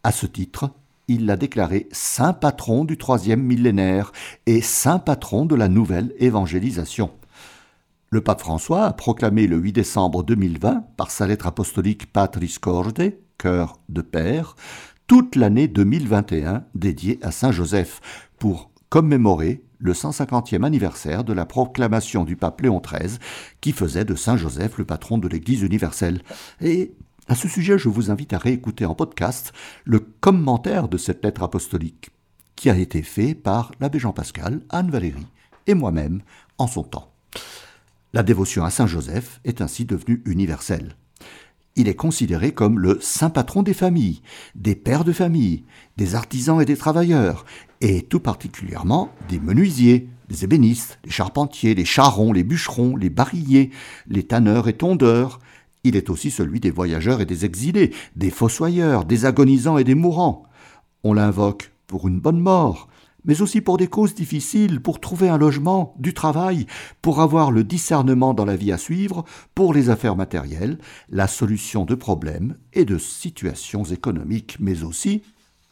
[0.02, 0.70] À ce titre,
[1.08, 4.12] il l'a déclaré saint patron du troisième millénaire
[4.46, 7.10] et saint patron de la nouvelle évangélisation.
[8.10, 13.12] Le pape François a proclamé le 8 décembre 2020, par sa lettre apostolique Patris Corde,
[13.38, 14.54] cœur de père,
[15.06, 22.24] toute l'année 2021 dédiée à Saint Joseph, pour commémorer le 150e anniversaire de la proclamation
[22.24, 23.18] du pape Léon XIII,
[23.60, 26.22] qui faisait de Saint Joseph le patron de l'Église universelle.
[26.62, 26.94] Et
[27.28, 29.52] à ce sujet, je vous invite à réécouter en podcast
[29.84, 32.08] le commentaire de cette lettre apostolique,
[32.56, 35.26] qui a été fait par l'abbé Jean-Pascal, Anne Valérie
[35.66, 36.22] et moi-même
[36.56, 37.12] en son temps.
[38.14, 40.96] La dévotion à Saint Joseph est ainsi devenue universelle.
[41.76, 44.22] Il est considéré comme le saint patron des familles,
[44.54, 45.64] des pères de famille,
[45.96, 47.44] des artisans et des travailleurs,
[47.84, 53.70] et tout particulièrement des menuisiers, des ébénistes, les charpentiers, les charrons, les bûcherons, les barilliers,
[54.08, 55.38] les tanneurs et tondeurs.
[55.84, 59.94] Il est aussi celui des voyageurs et des exilés, des fossoyeurs, des agonisants et des
[59.94, 60.44] mourants.
[61.02, 62.88] On l'invoque pour une bonne mort,
[63.26, 66.64] mais aussi pour des causes difficiles, pour trouver un logement, du travail,
[67.02, 70.78] pour avoir le discernement dans la vie à suivre, pour les affaires matérielles,
[71.10, 75.20] la solution de problèmes et de situations économiques, mais aussi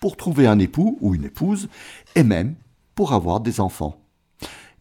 [0.03, 1.69] pour trouver un époux ou une épouse,
[2.17, 2.57] et même
[2.97, 4.03] pour avoir des enfants.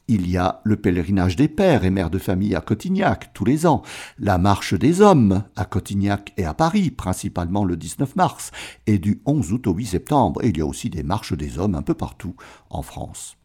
[0.07, 3.67] Il y a le pèlerinage des pères et mères de famille à Cotignac tous les
[3.67, 3.83] ans,
[4.17, 8.49] la marche des hommes à Cotignac et à Paris, principalement le 19 mars,
[8.87, 10.41] et du 11 août au 8 septembre.
[10.43, 12.35] Il y a aussi des marches des hommes un peu partout
[12.71, 13.37] en France.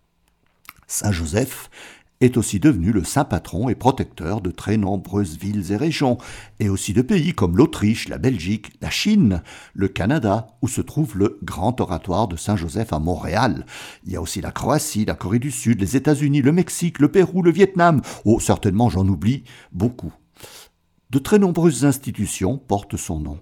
[0.87, 1.69] Saint-Joseph
[2.21, 6.19] est aussi devenu le saint patron et protecteur de très nombreuses villes et régions,
[6.61, 9.43] et aussi de pays comme l'Autriche, la Belgique, la Chine,
[9.75, 13.67] le Canada, où se trouve le grand oratoire de Saint-Joseph à Montréal.
[14.05, 17.11] Il y a aussi la Croatie, la Corée du Sud, les États-Unis, le Mexique, le
[17.11, 18.01] Pérou, le Vietnam.
[18.25, 20.13] Oh, certainement j'en oublie beaucoup.
[21.11, 23.41] De très nombreuses institutions portent son nom.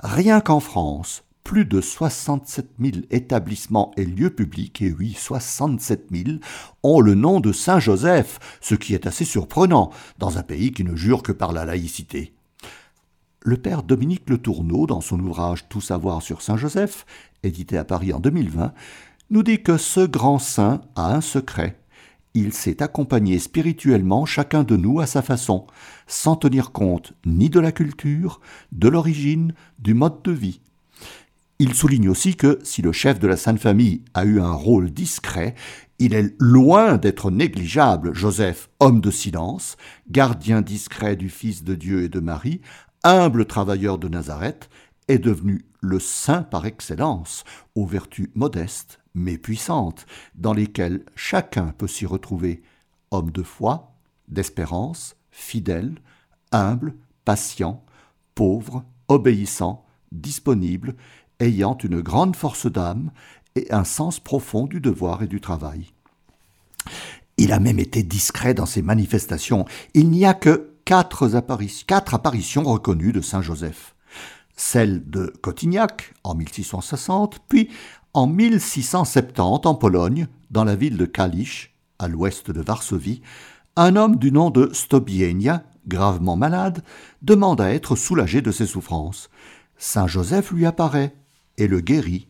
[0.00, 6.38] Rien qu'en France, plus de 67 000 établissements et lieux publics, et oui, 67 000,
[6.82, 10.84] ont le nom de Saint Joseph, ce qui est assez surprenant dans un pays qui
[10.84, 12.34] ne jure que par la laïcité.
[13.40, 17.04] Le père Dominique Le Tourneau, dans son ouvrage Tout savoir sur Saint Joseph,
[17.42, 18.72] édité à Paris en 2020,
[19.30, 21.78] nous dit que ce grand saint a un secret.
[22.34, 25.66] Il sait accompagner spirituellement chacun de nous à sa façon,
[26.06, 28.40] sans tenir compte ni de la culture,
[28.70, 30.60] de l'origine, du mode de vie.
[31.64, 34.90] Il souligne aussi que si le chef de la Sainte Famille a eu un rôle
[34.90, 35.54] discret,
[36.00, 38.12] il est loin d'être négligeable.
[38.16, 39.76] Joseph, homme de silence,
[40.10, 42.62] gardien discret du Fils de Dieu et de Marie,
[43.04, 44.70] humble travailleur de Nazareth,
[45.06, 47.44] est devenu le saint par excellence,
[47.76, 50.04] aux vertus modestes mais puissantes,
[50.34, 52.64] dans lesquelles chacun peut s'y retrouver,
[53.12, 53.94] homme de foi,
[54.26, 55.94] d'espérance, fidèle,
[56.50, 57.84] humble, patient,
[58.34, 60.96] pauvre, obéissant, disponible,
[61.42, 63.10] ayant une grande force d'âme
[63.56, 65.92] et un sens profond du devoir et du travail.
[67.36, 69.64] Il a même été discret dans ses manifestations.
[69.94, 73.94] Il n'y a que quatre, apparitions reconnues de Saint Joseph.
[74.56, 77.70] Celle de Cotignac en 1660, puis
[78.14, 83.22] en 1670 en Pologne, dans la ville de Kalisz, à l'ouest de Varsovie,
[83.76, 86.82] un homme du nom de Stobienia, gravement malade,
[87.22, 89.30] demande à être soulagé de ses souffrances.
[89.78, 91.14] Saint Joseph lui apparaît
[91.62, 92.26] et le guérit.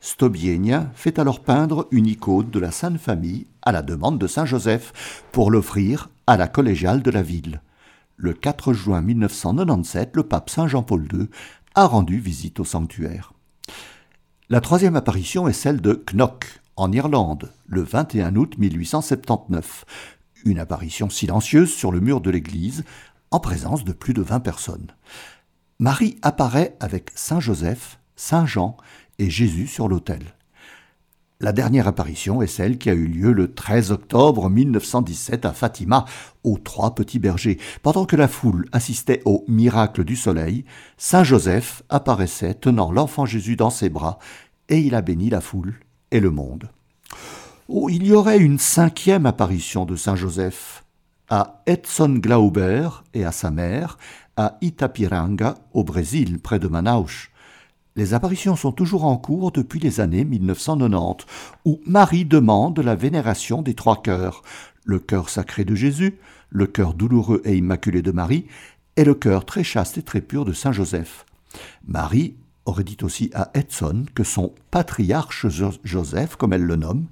[0.00, 4.46] Stobienia fait alors peindre une icône de la Sainte Famille à la demande de Saint
[4.46, 7.60] Joseph pour l'offrir à la collégiale de la ville.
[8.16, 11.28] Le 4 juin 1997, le pape Saint Jean-Paul II
[11.74, 13.32] a rendu visite au sanctuaire.
[14.48, 19.84] La troisième apparition est celle de Knock, en Irlande, le 21 août 1879.
[20.44, 22.84] Une apparition silencieuse sur le mur de l'église,
[23.32, 24.92] en présence de plus de vingt personnes.
[25.80, 28.76] Marie apparaît avec Saint Joseph, Saint Jean
[29.18, 30.34] et Jésus sur l'autel.
[31.38, 36.06] La dernière apparition est celle qui a eu lieu le 13 octobre 1917 à Fatima,
[36.44, 37.58] aux Trois Petits Bergers.
[37.82, 40.64] Pendant que la foule assistait au miracle du soleil,
[40.96, 44.18] Saint Joseph apparaissait tenant l'enfant Jésus dans ses bras,
[44.70, 45.74] et il a béni la foule
[46.10, 46.70] et le monde.
[47.68, 50.84] Oh, il y aurait une cinquième apparition de Saint Joseph
[51.28, 53.98] à Edson Glauber et à sa mère,
[54.38, 57.28] à Itapiranga, au Brésil, près de Manaus.
[57.96, 61.26] Les apparitions sont toujours en cours depuis les années 1990,
[61.64, 64.42] où Marie demande la vénération des trois cœurs,
[64.84, 66.18] le cœur sacré de Jésus,
[66.50, 68.46] le cœur douloureux et immaculé de Marie,
[68.96, 71.24] et le cœur très chaste et très pur de Saint Joseph.
[71.88, 72.34] Marie
[72.66, 75.46] aurait dit aussi à Edson que son patriarche
[75.82, 77.06] Joseph, comme elle le nomme,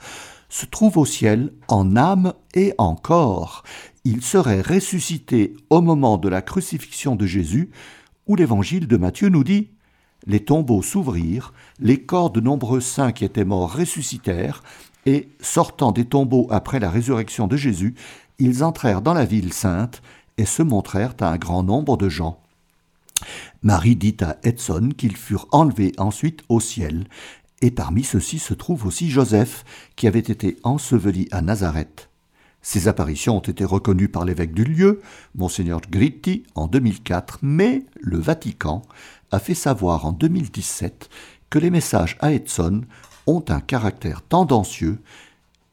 [0.51, 3.63] se trouve au ciel en âme et en corps.
[4.05, 7.71] Il serait ressuscité au moment de la crucifixion de Jésus,
[8.27, 9.71] où l'évangile de Matthieu nous dit
[10.27, 14.63] les tombeaux s'ouvrirent, les corps de nombreux saints qui étaient morts ressuscitèrent,
[15.07, 17.95] et, sortant des tombeaux après la résurrection de Jésus,
[18.39, 20.03] ils entrèrent dans la ville sainte
[20.39, 22.41] et se montrèrent à un grand nombre de gens.
[23.63, 27.07] Marie dit à Edson qu'ils furent enlevés ensuite au ciel,
[27.61, 29.65] et parmi ceux-ci se trouve aussi Joseph,
[29.97, 32.11] qui avait été enseveli à Nazareth.
[32.61, 35.03] Ces apparitions ont été reconnues par l'évêque du lieu,
[35.35, 38.83] Monseigneur Gritti, en 2004, mais le Vatican
[39.35, 41.11] a fait savoir en 2017
[41.51, 42.83] que les messages à Edson
[43.27, 45.01] ont un caractère tendancieux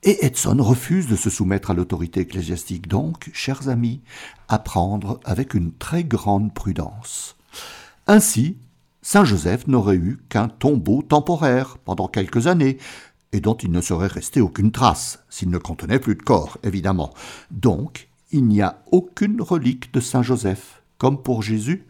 [0.03, 2.87] et Edson refuse de se soumettre à l'autorité ecclésiastique.
[2.87, 4.01] Donc, chers amis,
[4.47, 7.35] à prendre avec une très grande prudence.
[8.07, 8.57] Ainsi,
[9.03, 12.79] Saint Joseph n'aurait eu qu'un tombeau temporaire pendant quelques années,
[13.31, 17.13] et dont il ne serait resté aucune trace, s'il ne contenait plus de corps, évidemment.
[17.51, 21.85] Donc, il n'y a aucune relique de Saint Joseph, comme pour Jésus,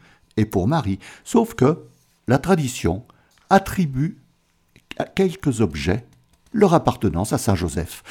[0.46, 1.86] pour Marie, sauf que
[2.28, 3.04] la tradition
[3.50, 4.18] attribue
[4.98, 6.06] à quelques objets
[6.54, 8.04] leur appartenance à Saint Joseph.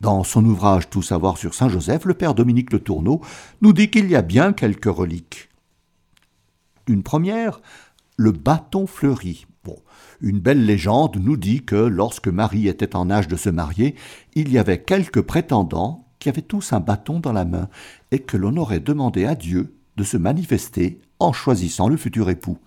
[0.00, 3.20] Dans son ouvrage Tout savoir sur Saint Joseph, le père Dominique Le Tourneau
[3.60, 5.50] nous dit qu'il y a bien quelques reliques.
[6.88, 7.60] Une première,
[8.16, 9.46] le bâton fleuri.
[10.20, 13.94] Une belle légende nous dit que lorsque Marie était en âge de se marier,
[14.34, 17.68] il y avait quelques prétendants qui avaient tous un bâton dans la main
[18.10, 22.58] et que l'on aurait demandé à Dieu de se manifester en choisissant le futur époux.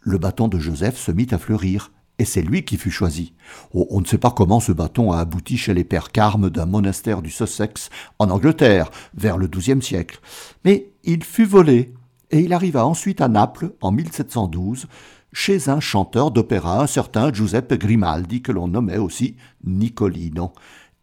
[0.00, 3.34] Le bâton de Joseph se mit à fleurir, et c'est lui qui fut choisi.
[3.72, 6.66] Oh, on ne sait pas comment ce bâton a abouti chez les pères Carmes d'un
[6.66, 10.20] monastère du Sussex, en Angleterre, vers le XIIe siècle.
[10.64, 11.94] Mais il fut volé,
[12.30, 14.86] et il arriva ensuite à Naples, en 1712,
[15.32, 20.52] chez un chanteur d'opéra, un certain Giuseppe Grimaldi, que l'on nommait aussi Nicolino.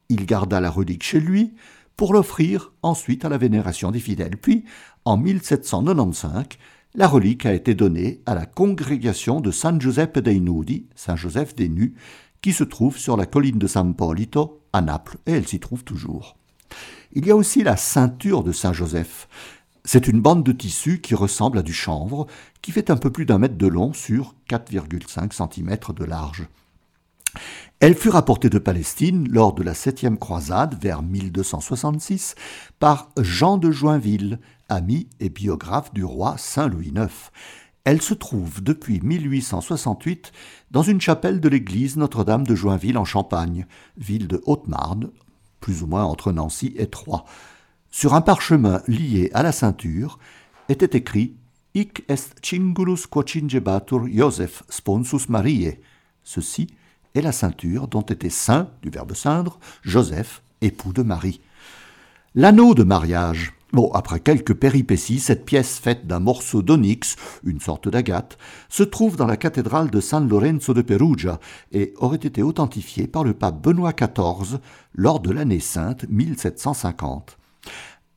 [0.10, 1.54] Il garda la relique chez lui,
[1.96, 4.38] pour l'offrir ensuite à la vénération des fidèles.
[4.38, 4.66] Puis,
[5.06, 6.46] en 1795,
[6.96, 11.56] la relique a été donnée à la congrégation de San Giuseppe dei Nudi, Saint Joseph
[11.56, 11.96] des Nus,
[12.42, 15.84] qui se trouve sur la colline de San Polito, à Naples, et elle s'y trouve
[15.84, 16.38] toujours.
[17.14, 19.28] Il y a aussi la ceinture de Saint Joseph.
[19.86, 22.28] C'est une bande de tissu qui ressemble à du chanvre,
[22.62, 26.48] qui fait un peu plus d'un mètre de long sur 4,5 cm de large.
[27.80, 32.36] Elle fut rapportée de Palestine lors de la septième croisade vers 1266
[32.80, 34.40] par Jean de Joinville,
[34.74, 37.32] ami et biographe du roi Saint Louis IX.
[37.86, 40.32] Elle se trouve depuis 1868
[40.72, 43.66] dans une chapelle de l'église Notre-Dame de Joinville en Champagne,
[43.98, 45.12] ville de Haute-Marne,
[45.60, 47.26] plus ou moins entre Nancy et Troyes.
[47.92, 50.18] Sur un parchemin lié à la ceinture
[50.70, 51.36] était écrit
[51.76, 55.80] Hic est cingulus quocingebatur Joseph sponsus Mariae.
[56.24, 56.68] Ceci
[57.16, 61.42] et la ceinture dont était saint, du verbe ceindre, Joseph, époux de Marie.
[62.36, 67.90] L'anneau de mariage, Bon, après quelques péripéties, cette pièce faite d'un morceau d'onyx, une sorte
[67.90, 68.38] d'agate,
[68.70, 71.40] se trouve dans la cathédrale de San Lorenzo de Perugia
[71.72, 74.60] et aurait été authentifiée par le pape Benoît XIV
[74.94, 77.40] lors de l'année sainte 1750.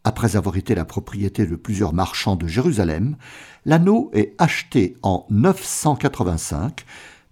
[0.04, 3.16] Après avoir été la propriété de plusieurs marchands de Jérusalem,
[3.64, 6.84] l'anneau est acheté en 985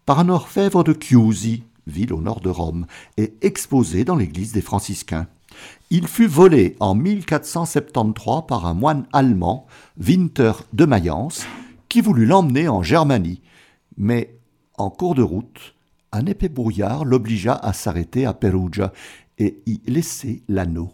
[0.06, 2.86] par un orfèvre de Chiusi, ville au nord de Rome,
[3.18, 5.26] et exposé dans l'église des franciscains.
[5.90, 9.66] Il fut volé en 1473 par un moine allemand,
[9.98, 11.46] Winter de Mayence,
[11.88, 13.42] qui voulut l'emmener en Germanie.
[13.96, 14.36] Mais,
[14.76, 15.74] en cours de route,
[16.12, 18.92] un épais brouillard l'obligea à s'arrêter à Perugia
[19.38, 20.92] et y laisser l'anneau.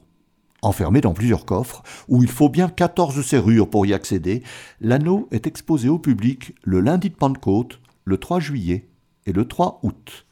[0.63, 4.43] Enfermé dans plusieurs coffres, où il faut bien quatorze serrures pour y accéder,
[4.81, 8.89] l'anneau est exposé au public le lundi de Pentecôte, le 3 juillet
[9.27, 10.27] et le 3 août.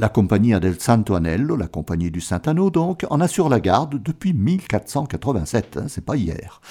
[0.00, 4.32] La compagnie del Santo Anello, la compagnie du Saint-Anneau donc, en assure la garde depuis
[4.32, 6.62] 1487, hein, c'est pas hier.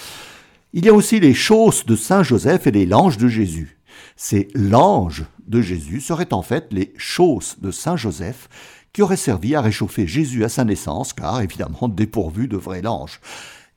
[0.74, 3.78] Il y a aussi les chausses de Saint Joseph et les langes de Jésus.
[4.16, 8.50] Ces langes de Jésus seraient en fait les chausses de Saint Joseph
[8.94, 13.22] qui auraient servi à réchauffer Jésus à sa naissance, car évidemment dépourvus de vrais langes.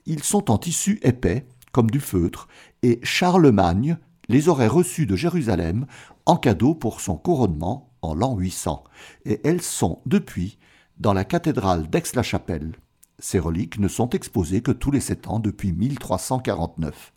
[0.06, 2.48] Ils sont en tissu épais, comme du feutre,
[2.82, 3.98] et Charlemagne
[4.30, 5.84] les aurait reçus de Jérusalem
[6.24, 8.84] en cadeau pour son couronnement en l'an 800,
[9.24, 10.58] et elles sont, depuis,
[10.98, 12.72] dans la cathédrale d'Aix-la-Chapelle.
[13.18, 17.12] Ces reliques ne sont exposées que tous les sept ans depuis 1349.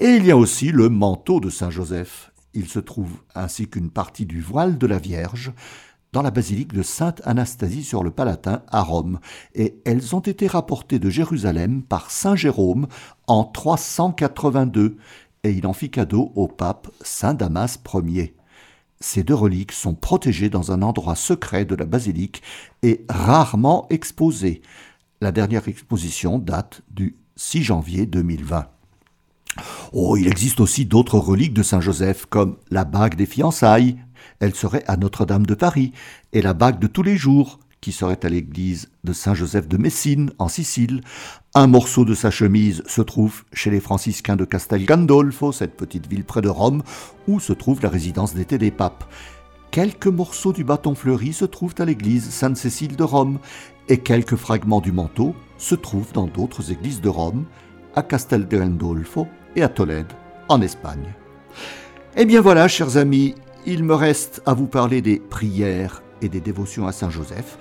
[0.00, 2.32] Et il y a aussi le manteau de Saint Joseph.
[2.54, 5.52] Il se trouve, ainsi qu'une partie du voile de la Vierge,
[6.12, 9.18] dans la basilique de Sainte Anastasie sur le Palatin à Rome,
[9.54, 12.86] et elles ont été rapportées de Jérusalem par Saint Jérôme
[13.26, 14.98] en 382,
[15.44, 18.34] et il en fit cadeau au pape Saint Damas Ier.
[19.02, 22.40] Ces deux reliques sont protégées dans un endroit secret de la basilique
[22.84, 24.62] et rarement exposées.
[25.20, 28.68] La dernière exposition date du 6 janvier 2020.
[29.92, 33.98] Oh, il existe aussi d'autres reliques de Saint Joseph, comme la bague des fiançailles,
[34.38, 35.92] elle serait à Notre-Dame de Paris,
[36.32, 40.30] et la bague de tous les jours, qui serait à l'église de Saint-Joseph de Messine,
[40.38, 41.02] en Sicile.
[41.54, 46.06] Un morceau de sa chemise se trouve chez les franciscains de Castel Gandolfo, cette petite
[46.06, 46.84] ville près de Rome,
[47.26, 49.04] où se trouve la résidence d'été des papes.
[49.72, 53.40] Quelques morceaux du bâton fleuri se trouvent à l'église Sainte-Cécile de Rome,
[53.88, 57.46] et quelques fragments du manteau se trouvent dans d'autres églises de Rome,
[57.96, 59.26] à Castel Gandolfo
[59.56, 60.12] et à Tolède,
[60.48, 61.12] en Espagne.
[62.16, 63.34] Eh bien voilà, chers amis,
[63.66, 67.58] il me reste à vous parler des prières et des dévotions à Saint Joseph,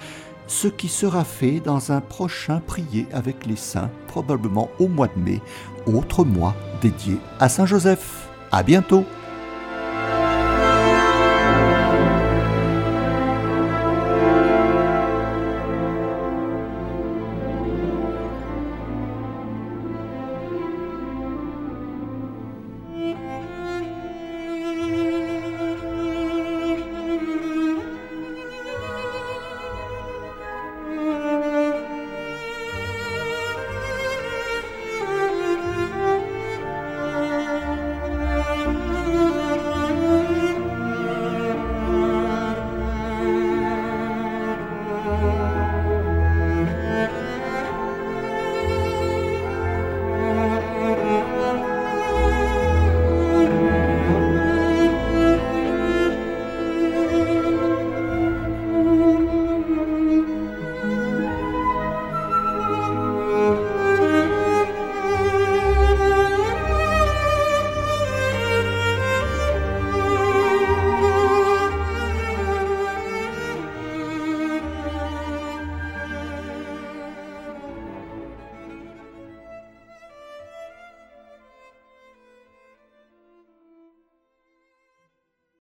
[0.47, 5.19] ce qui sera fait dans un prochain prier avec les saints, probablement au mois de
[5.19, 5.41] mai,
[5.85, 8.29] autre mois dédié à Saint Joseph.
[8.51, 9.05] À bientôt!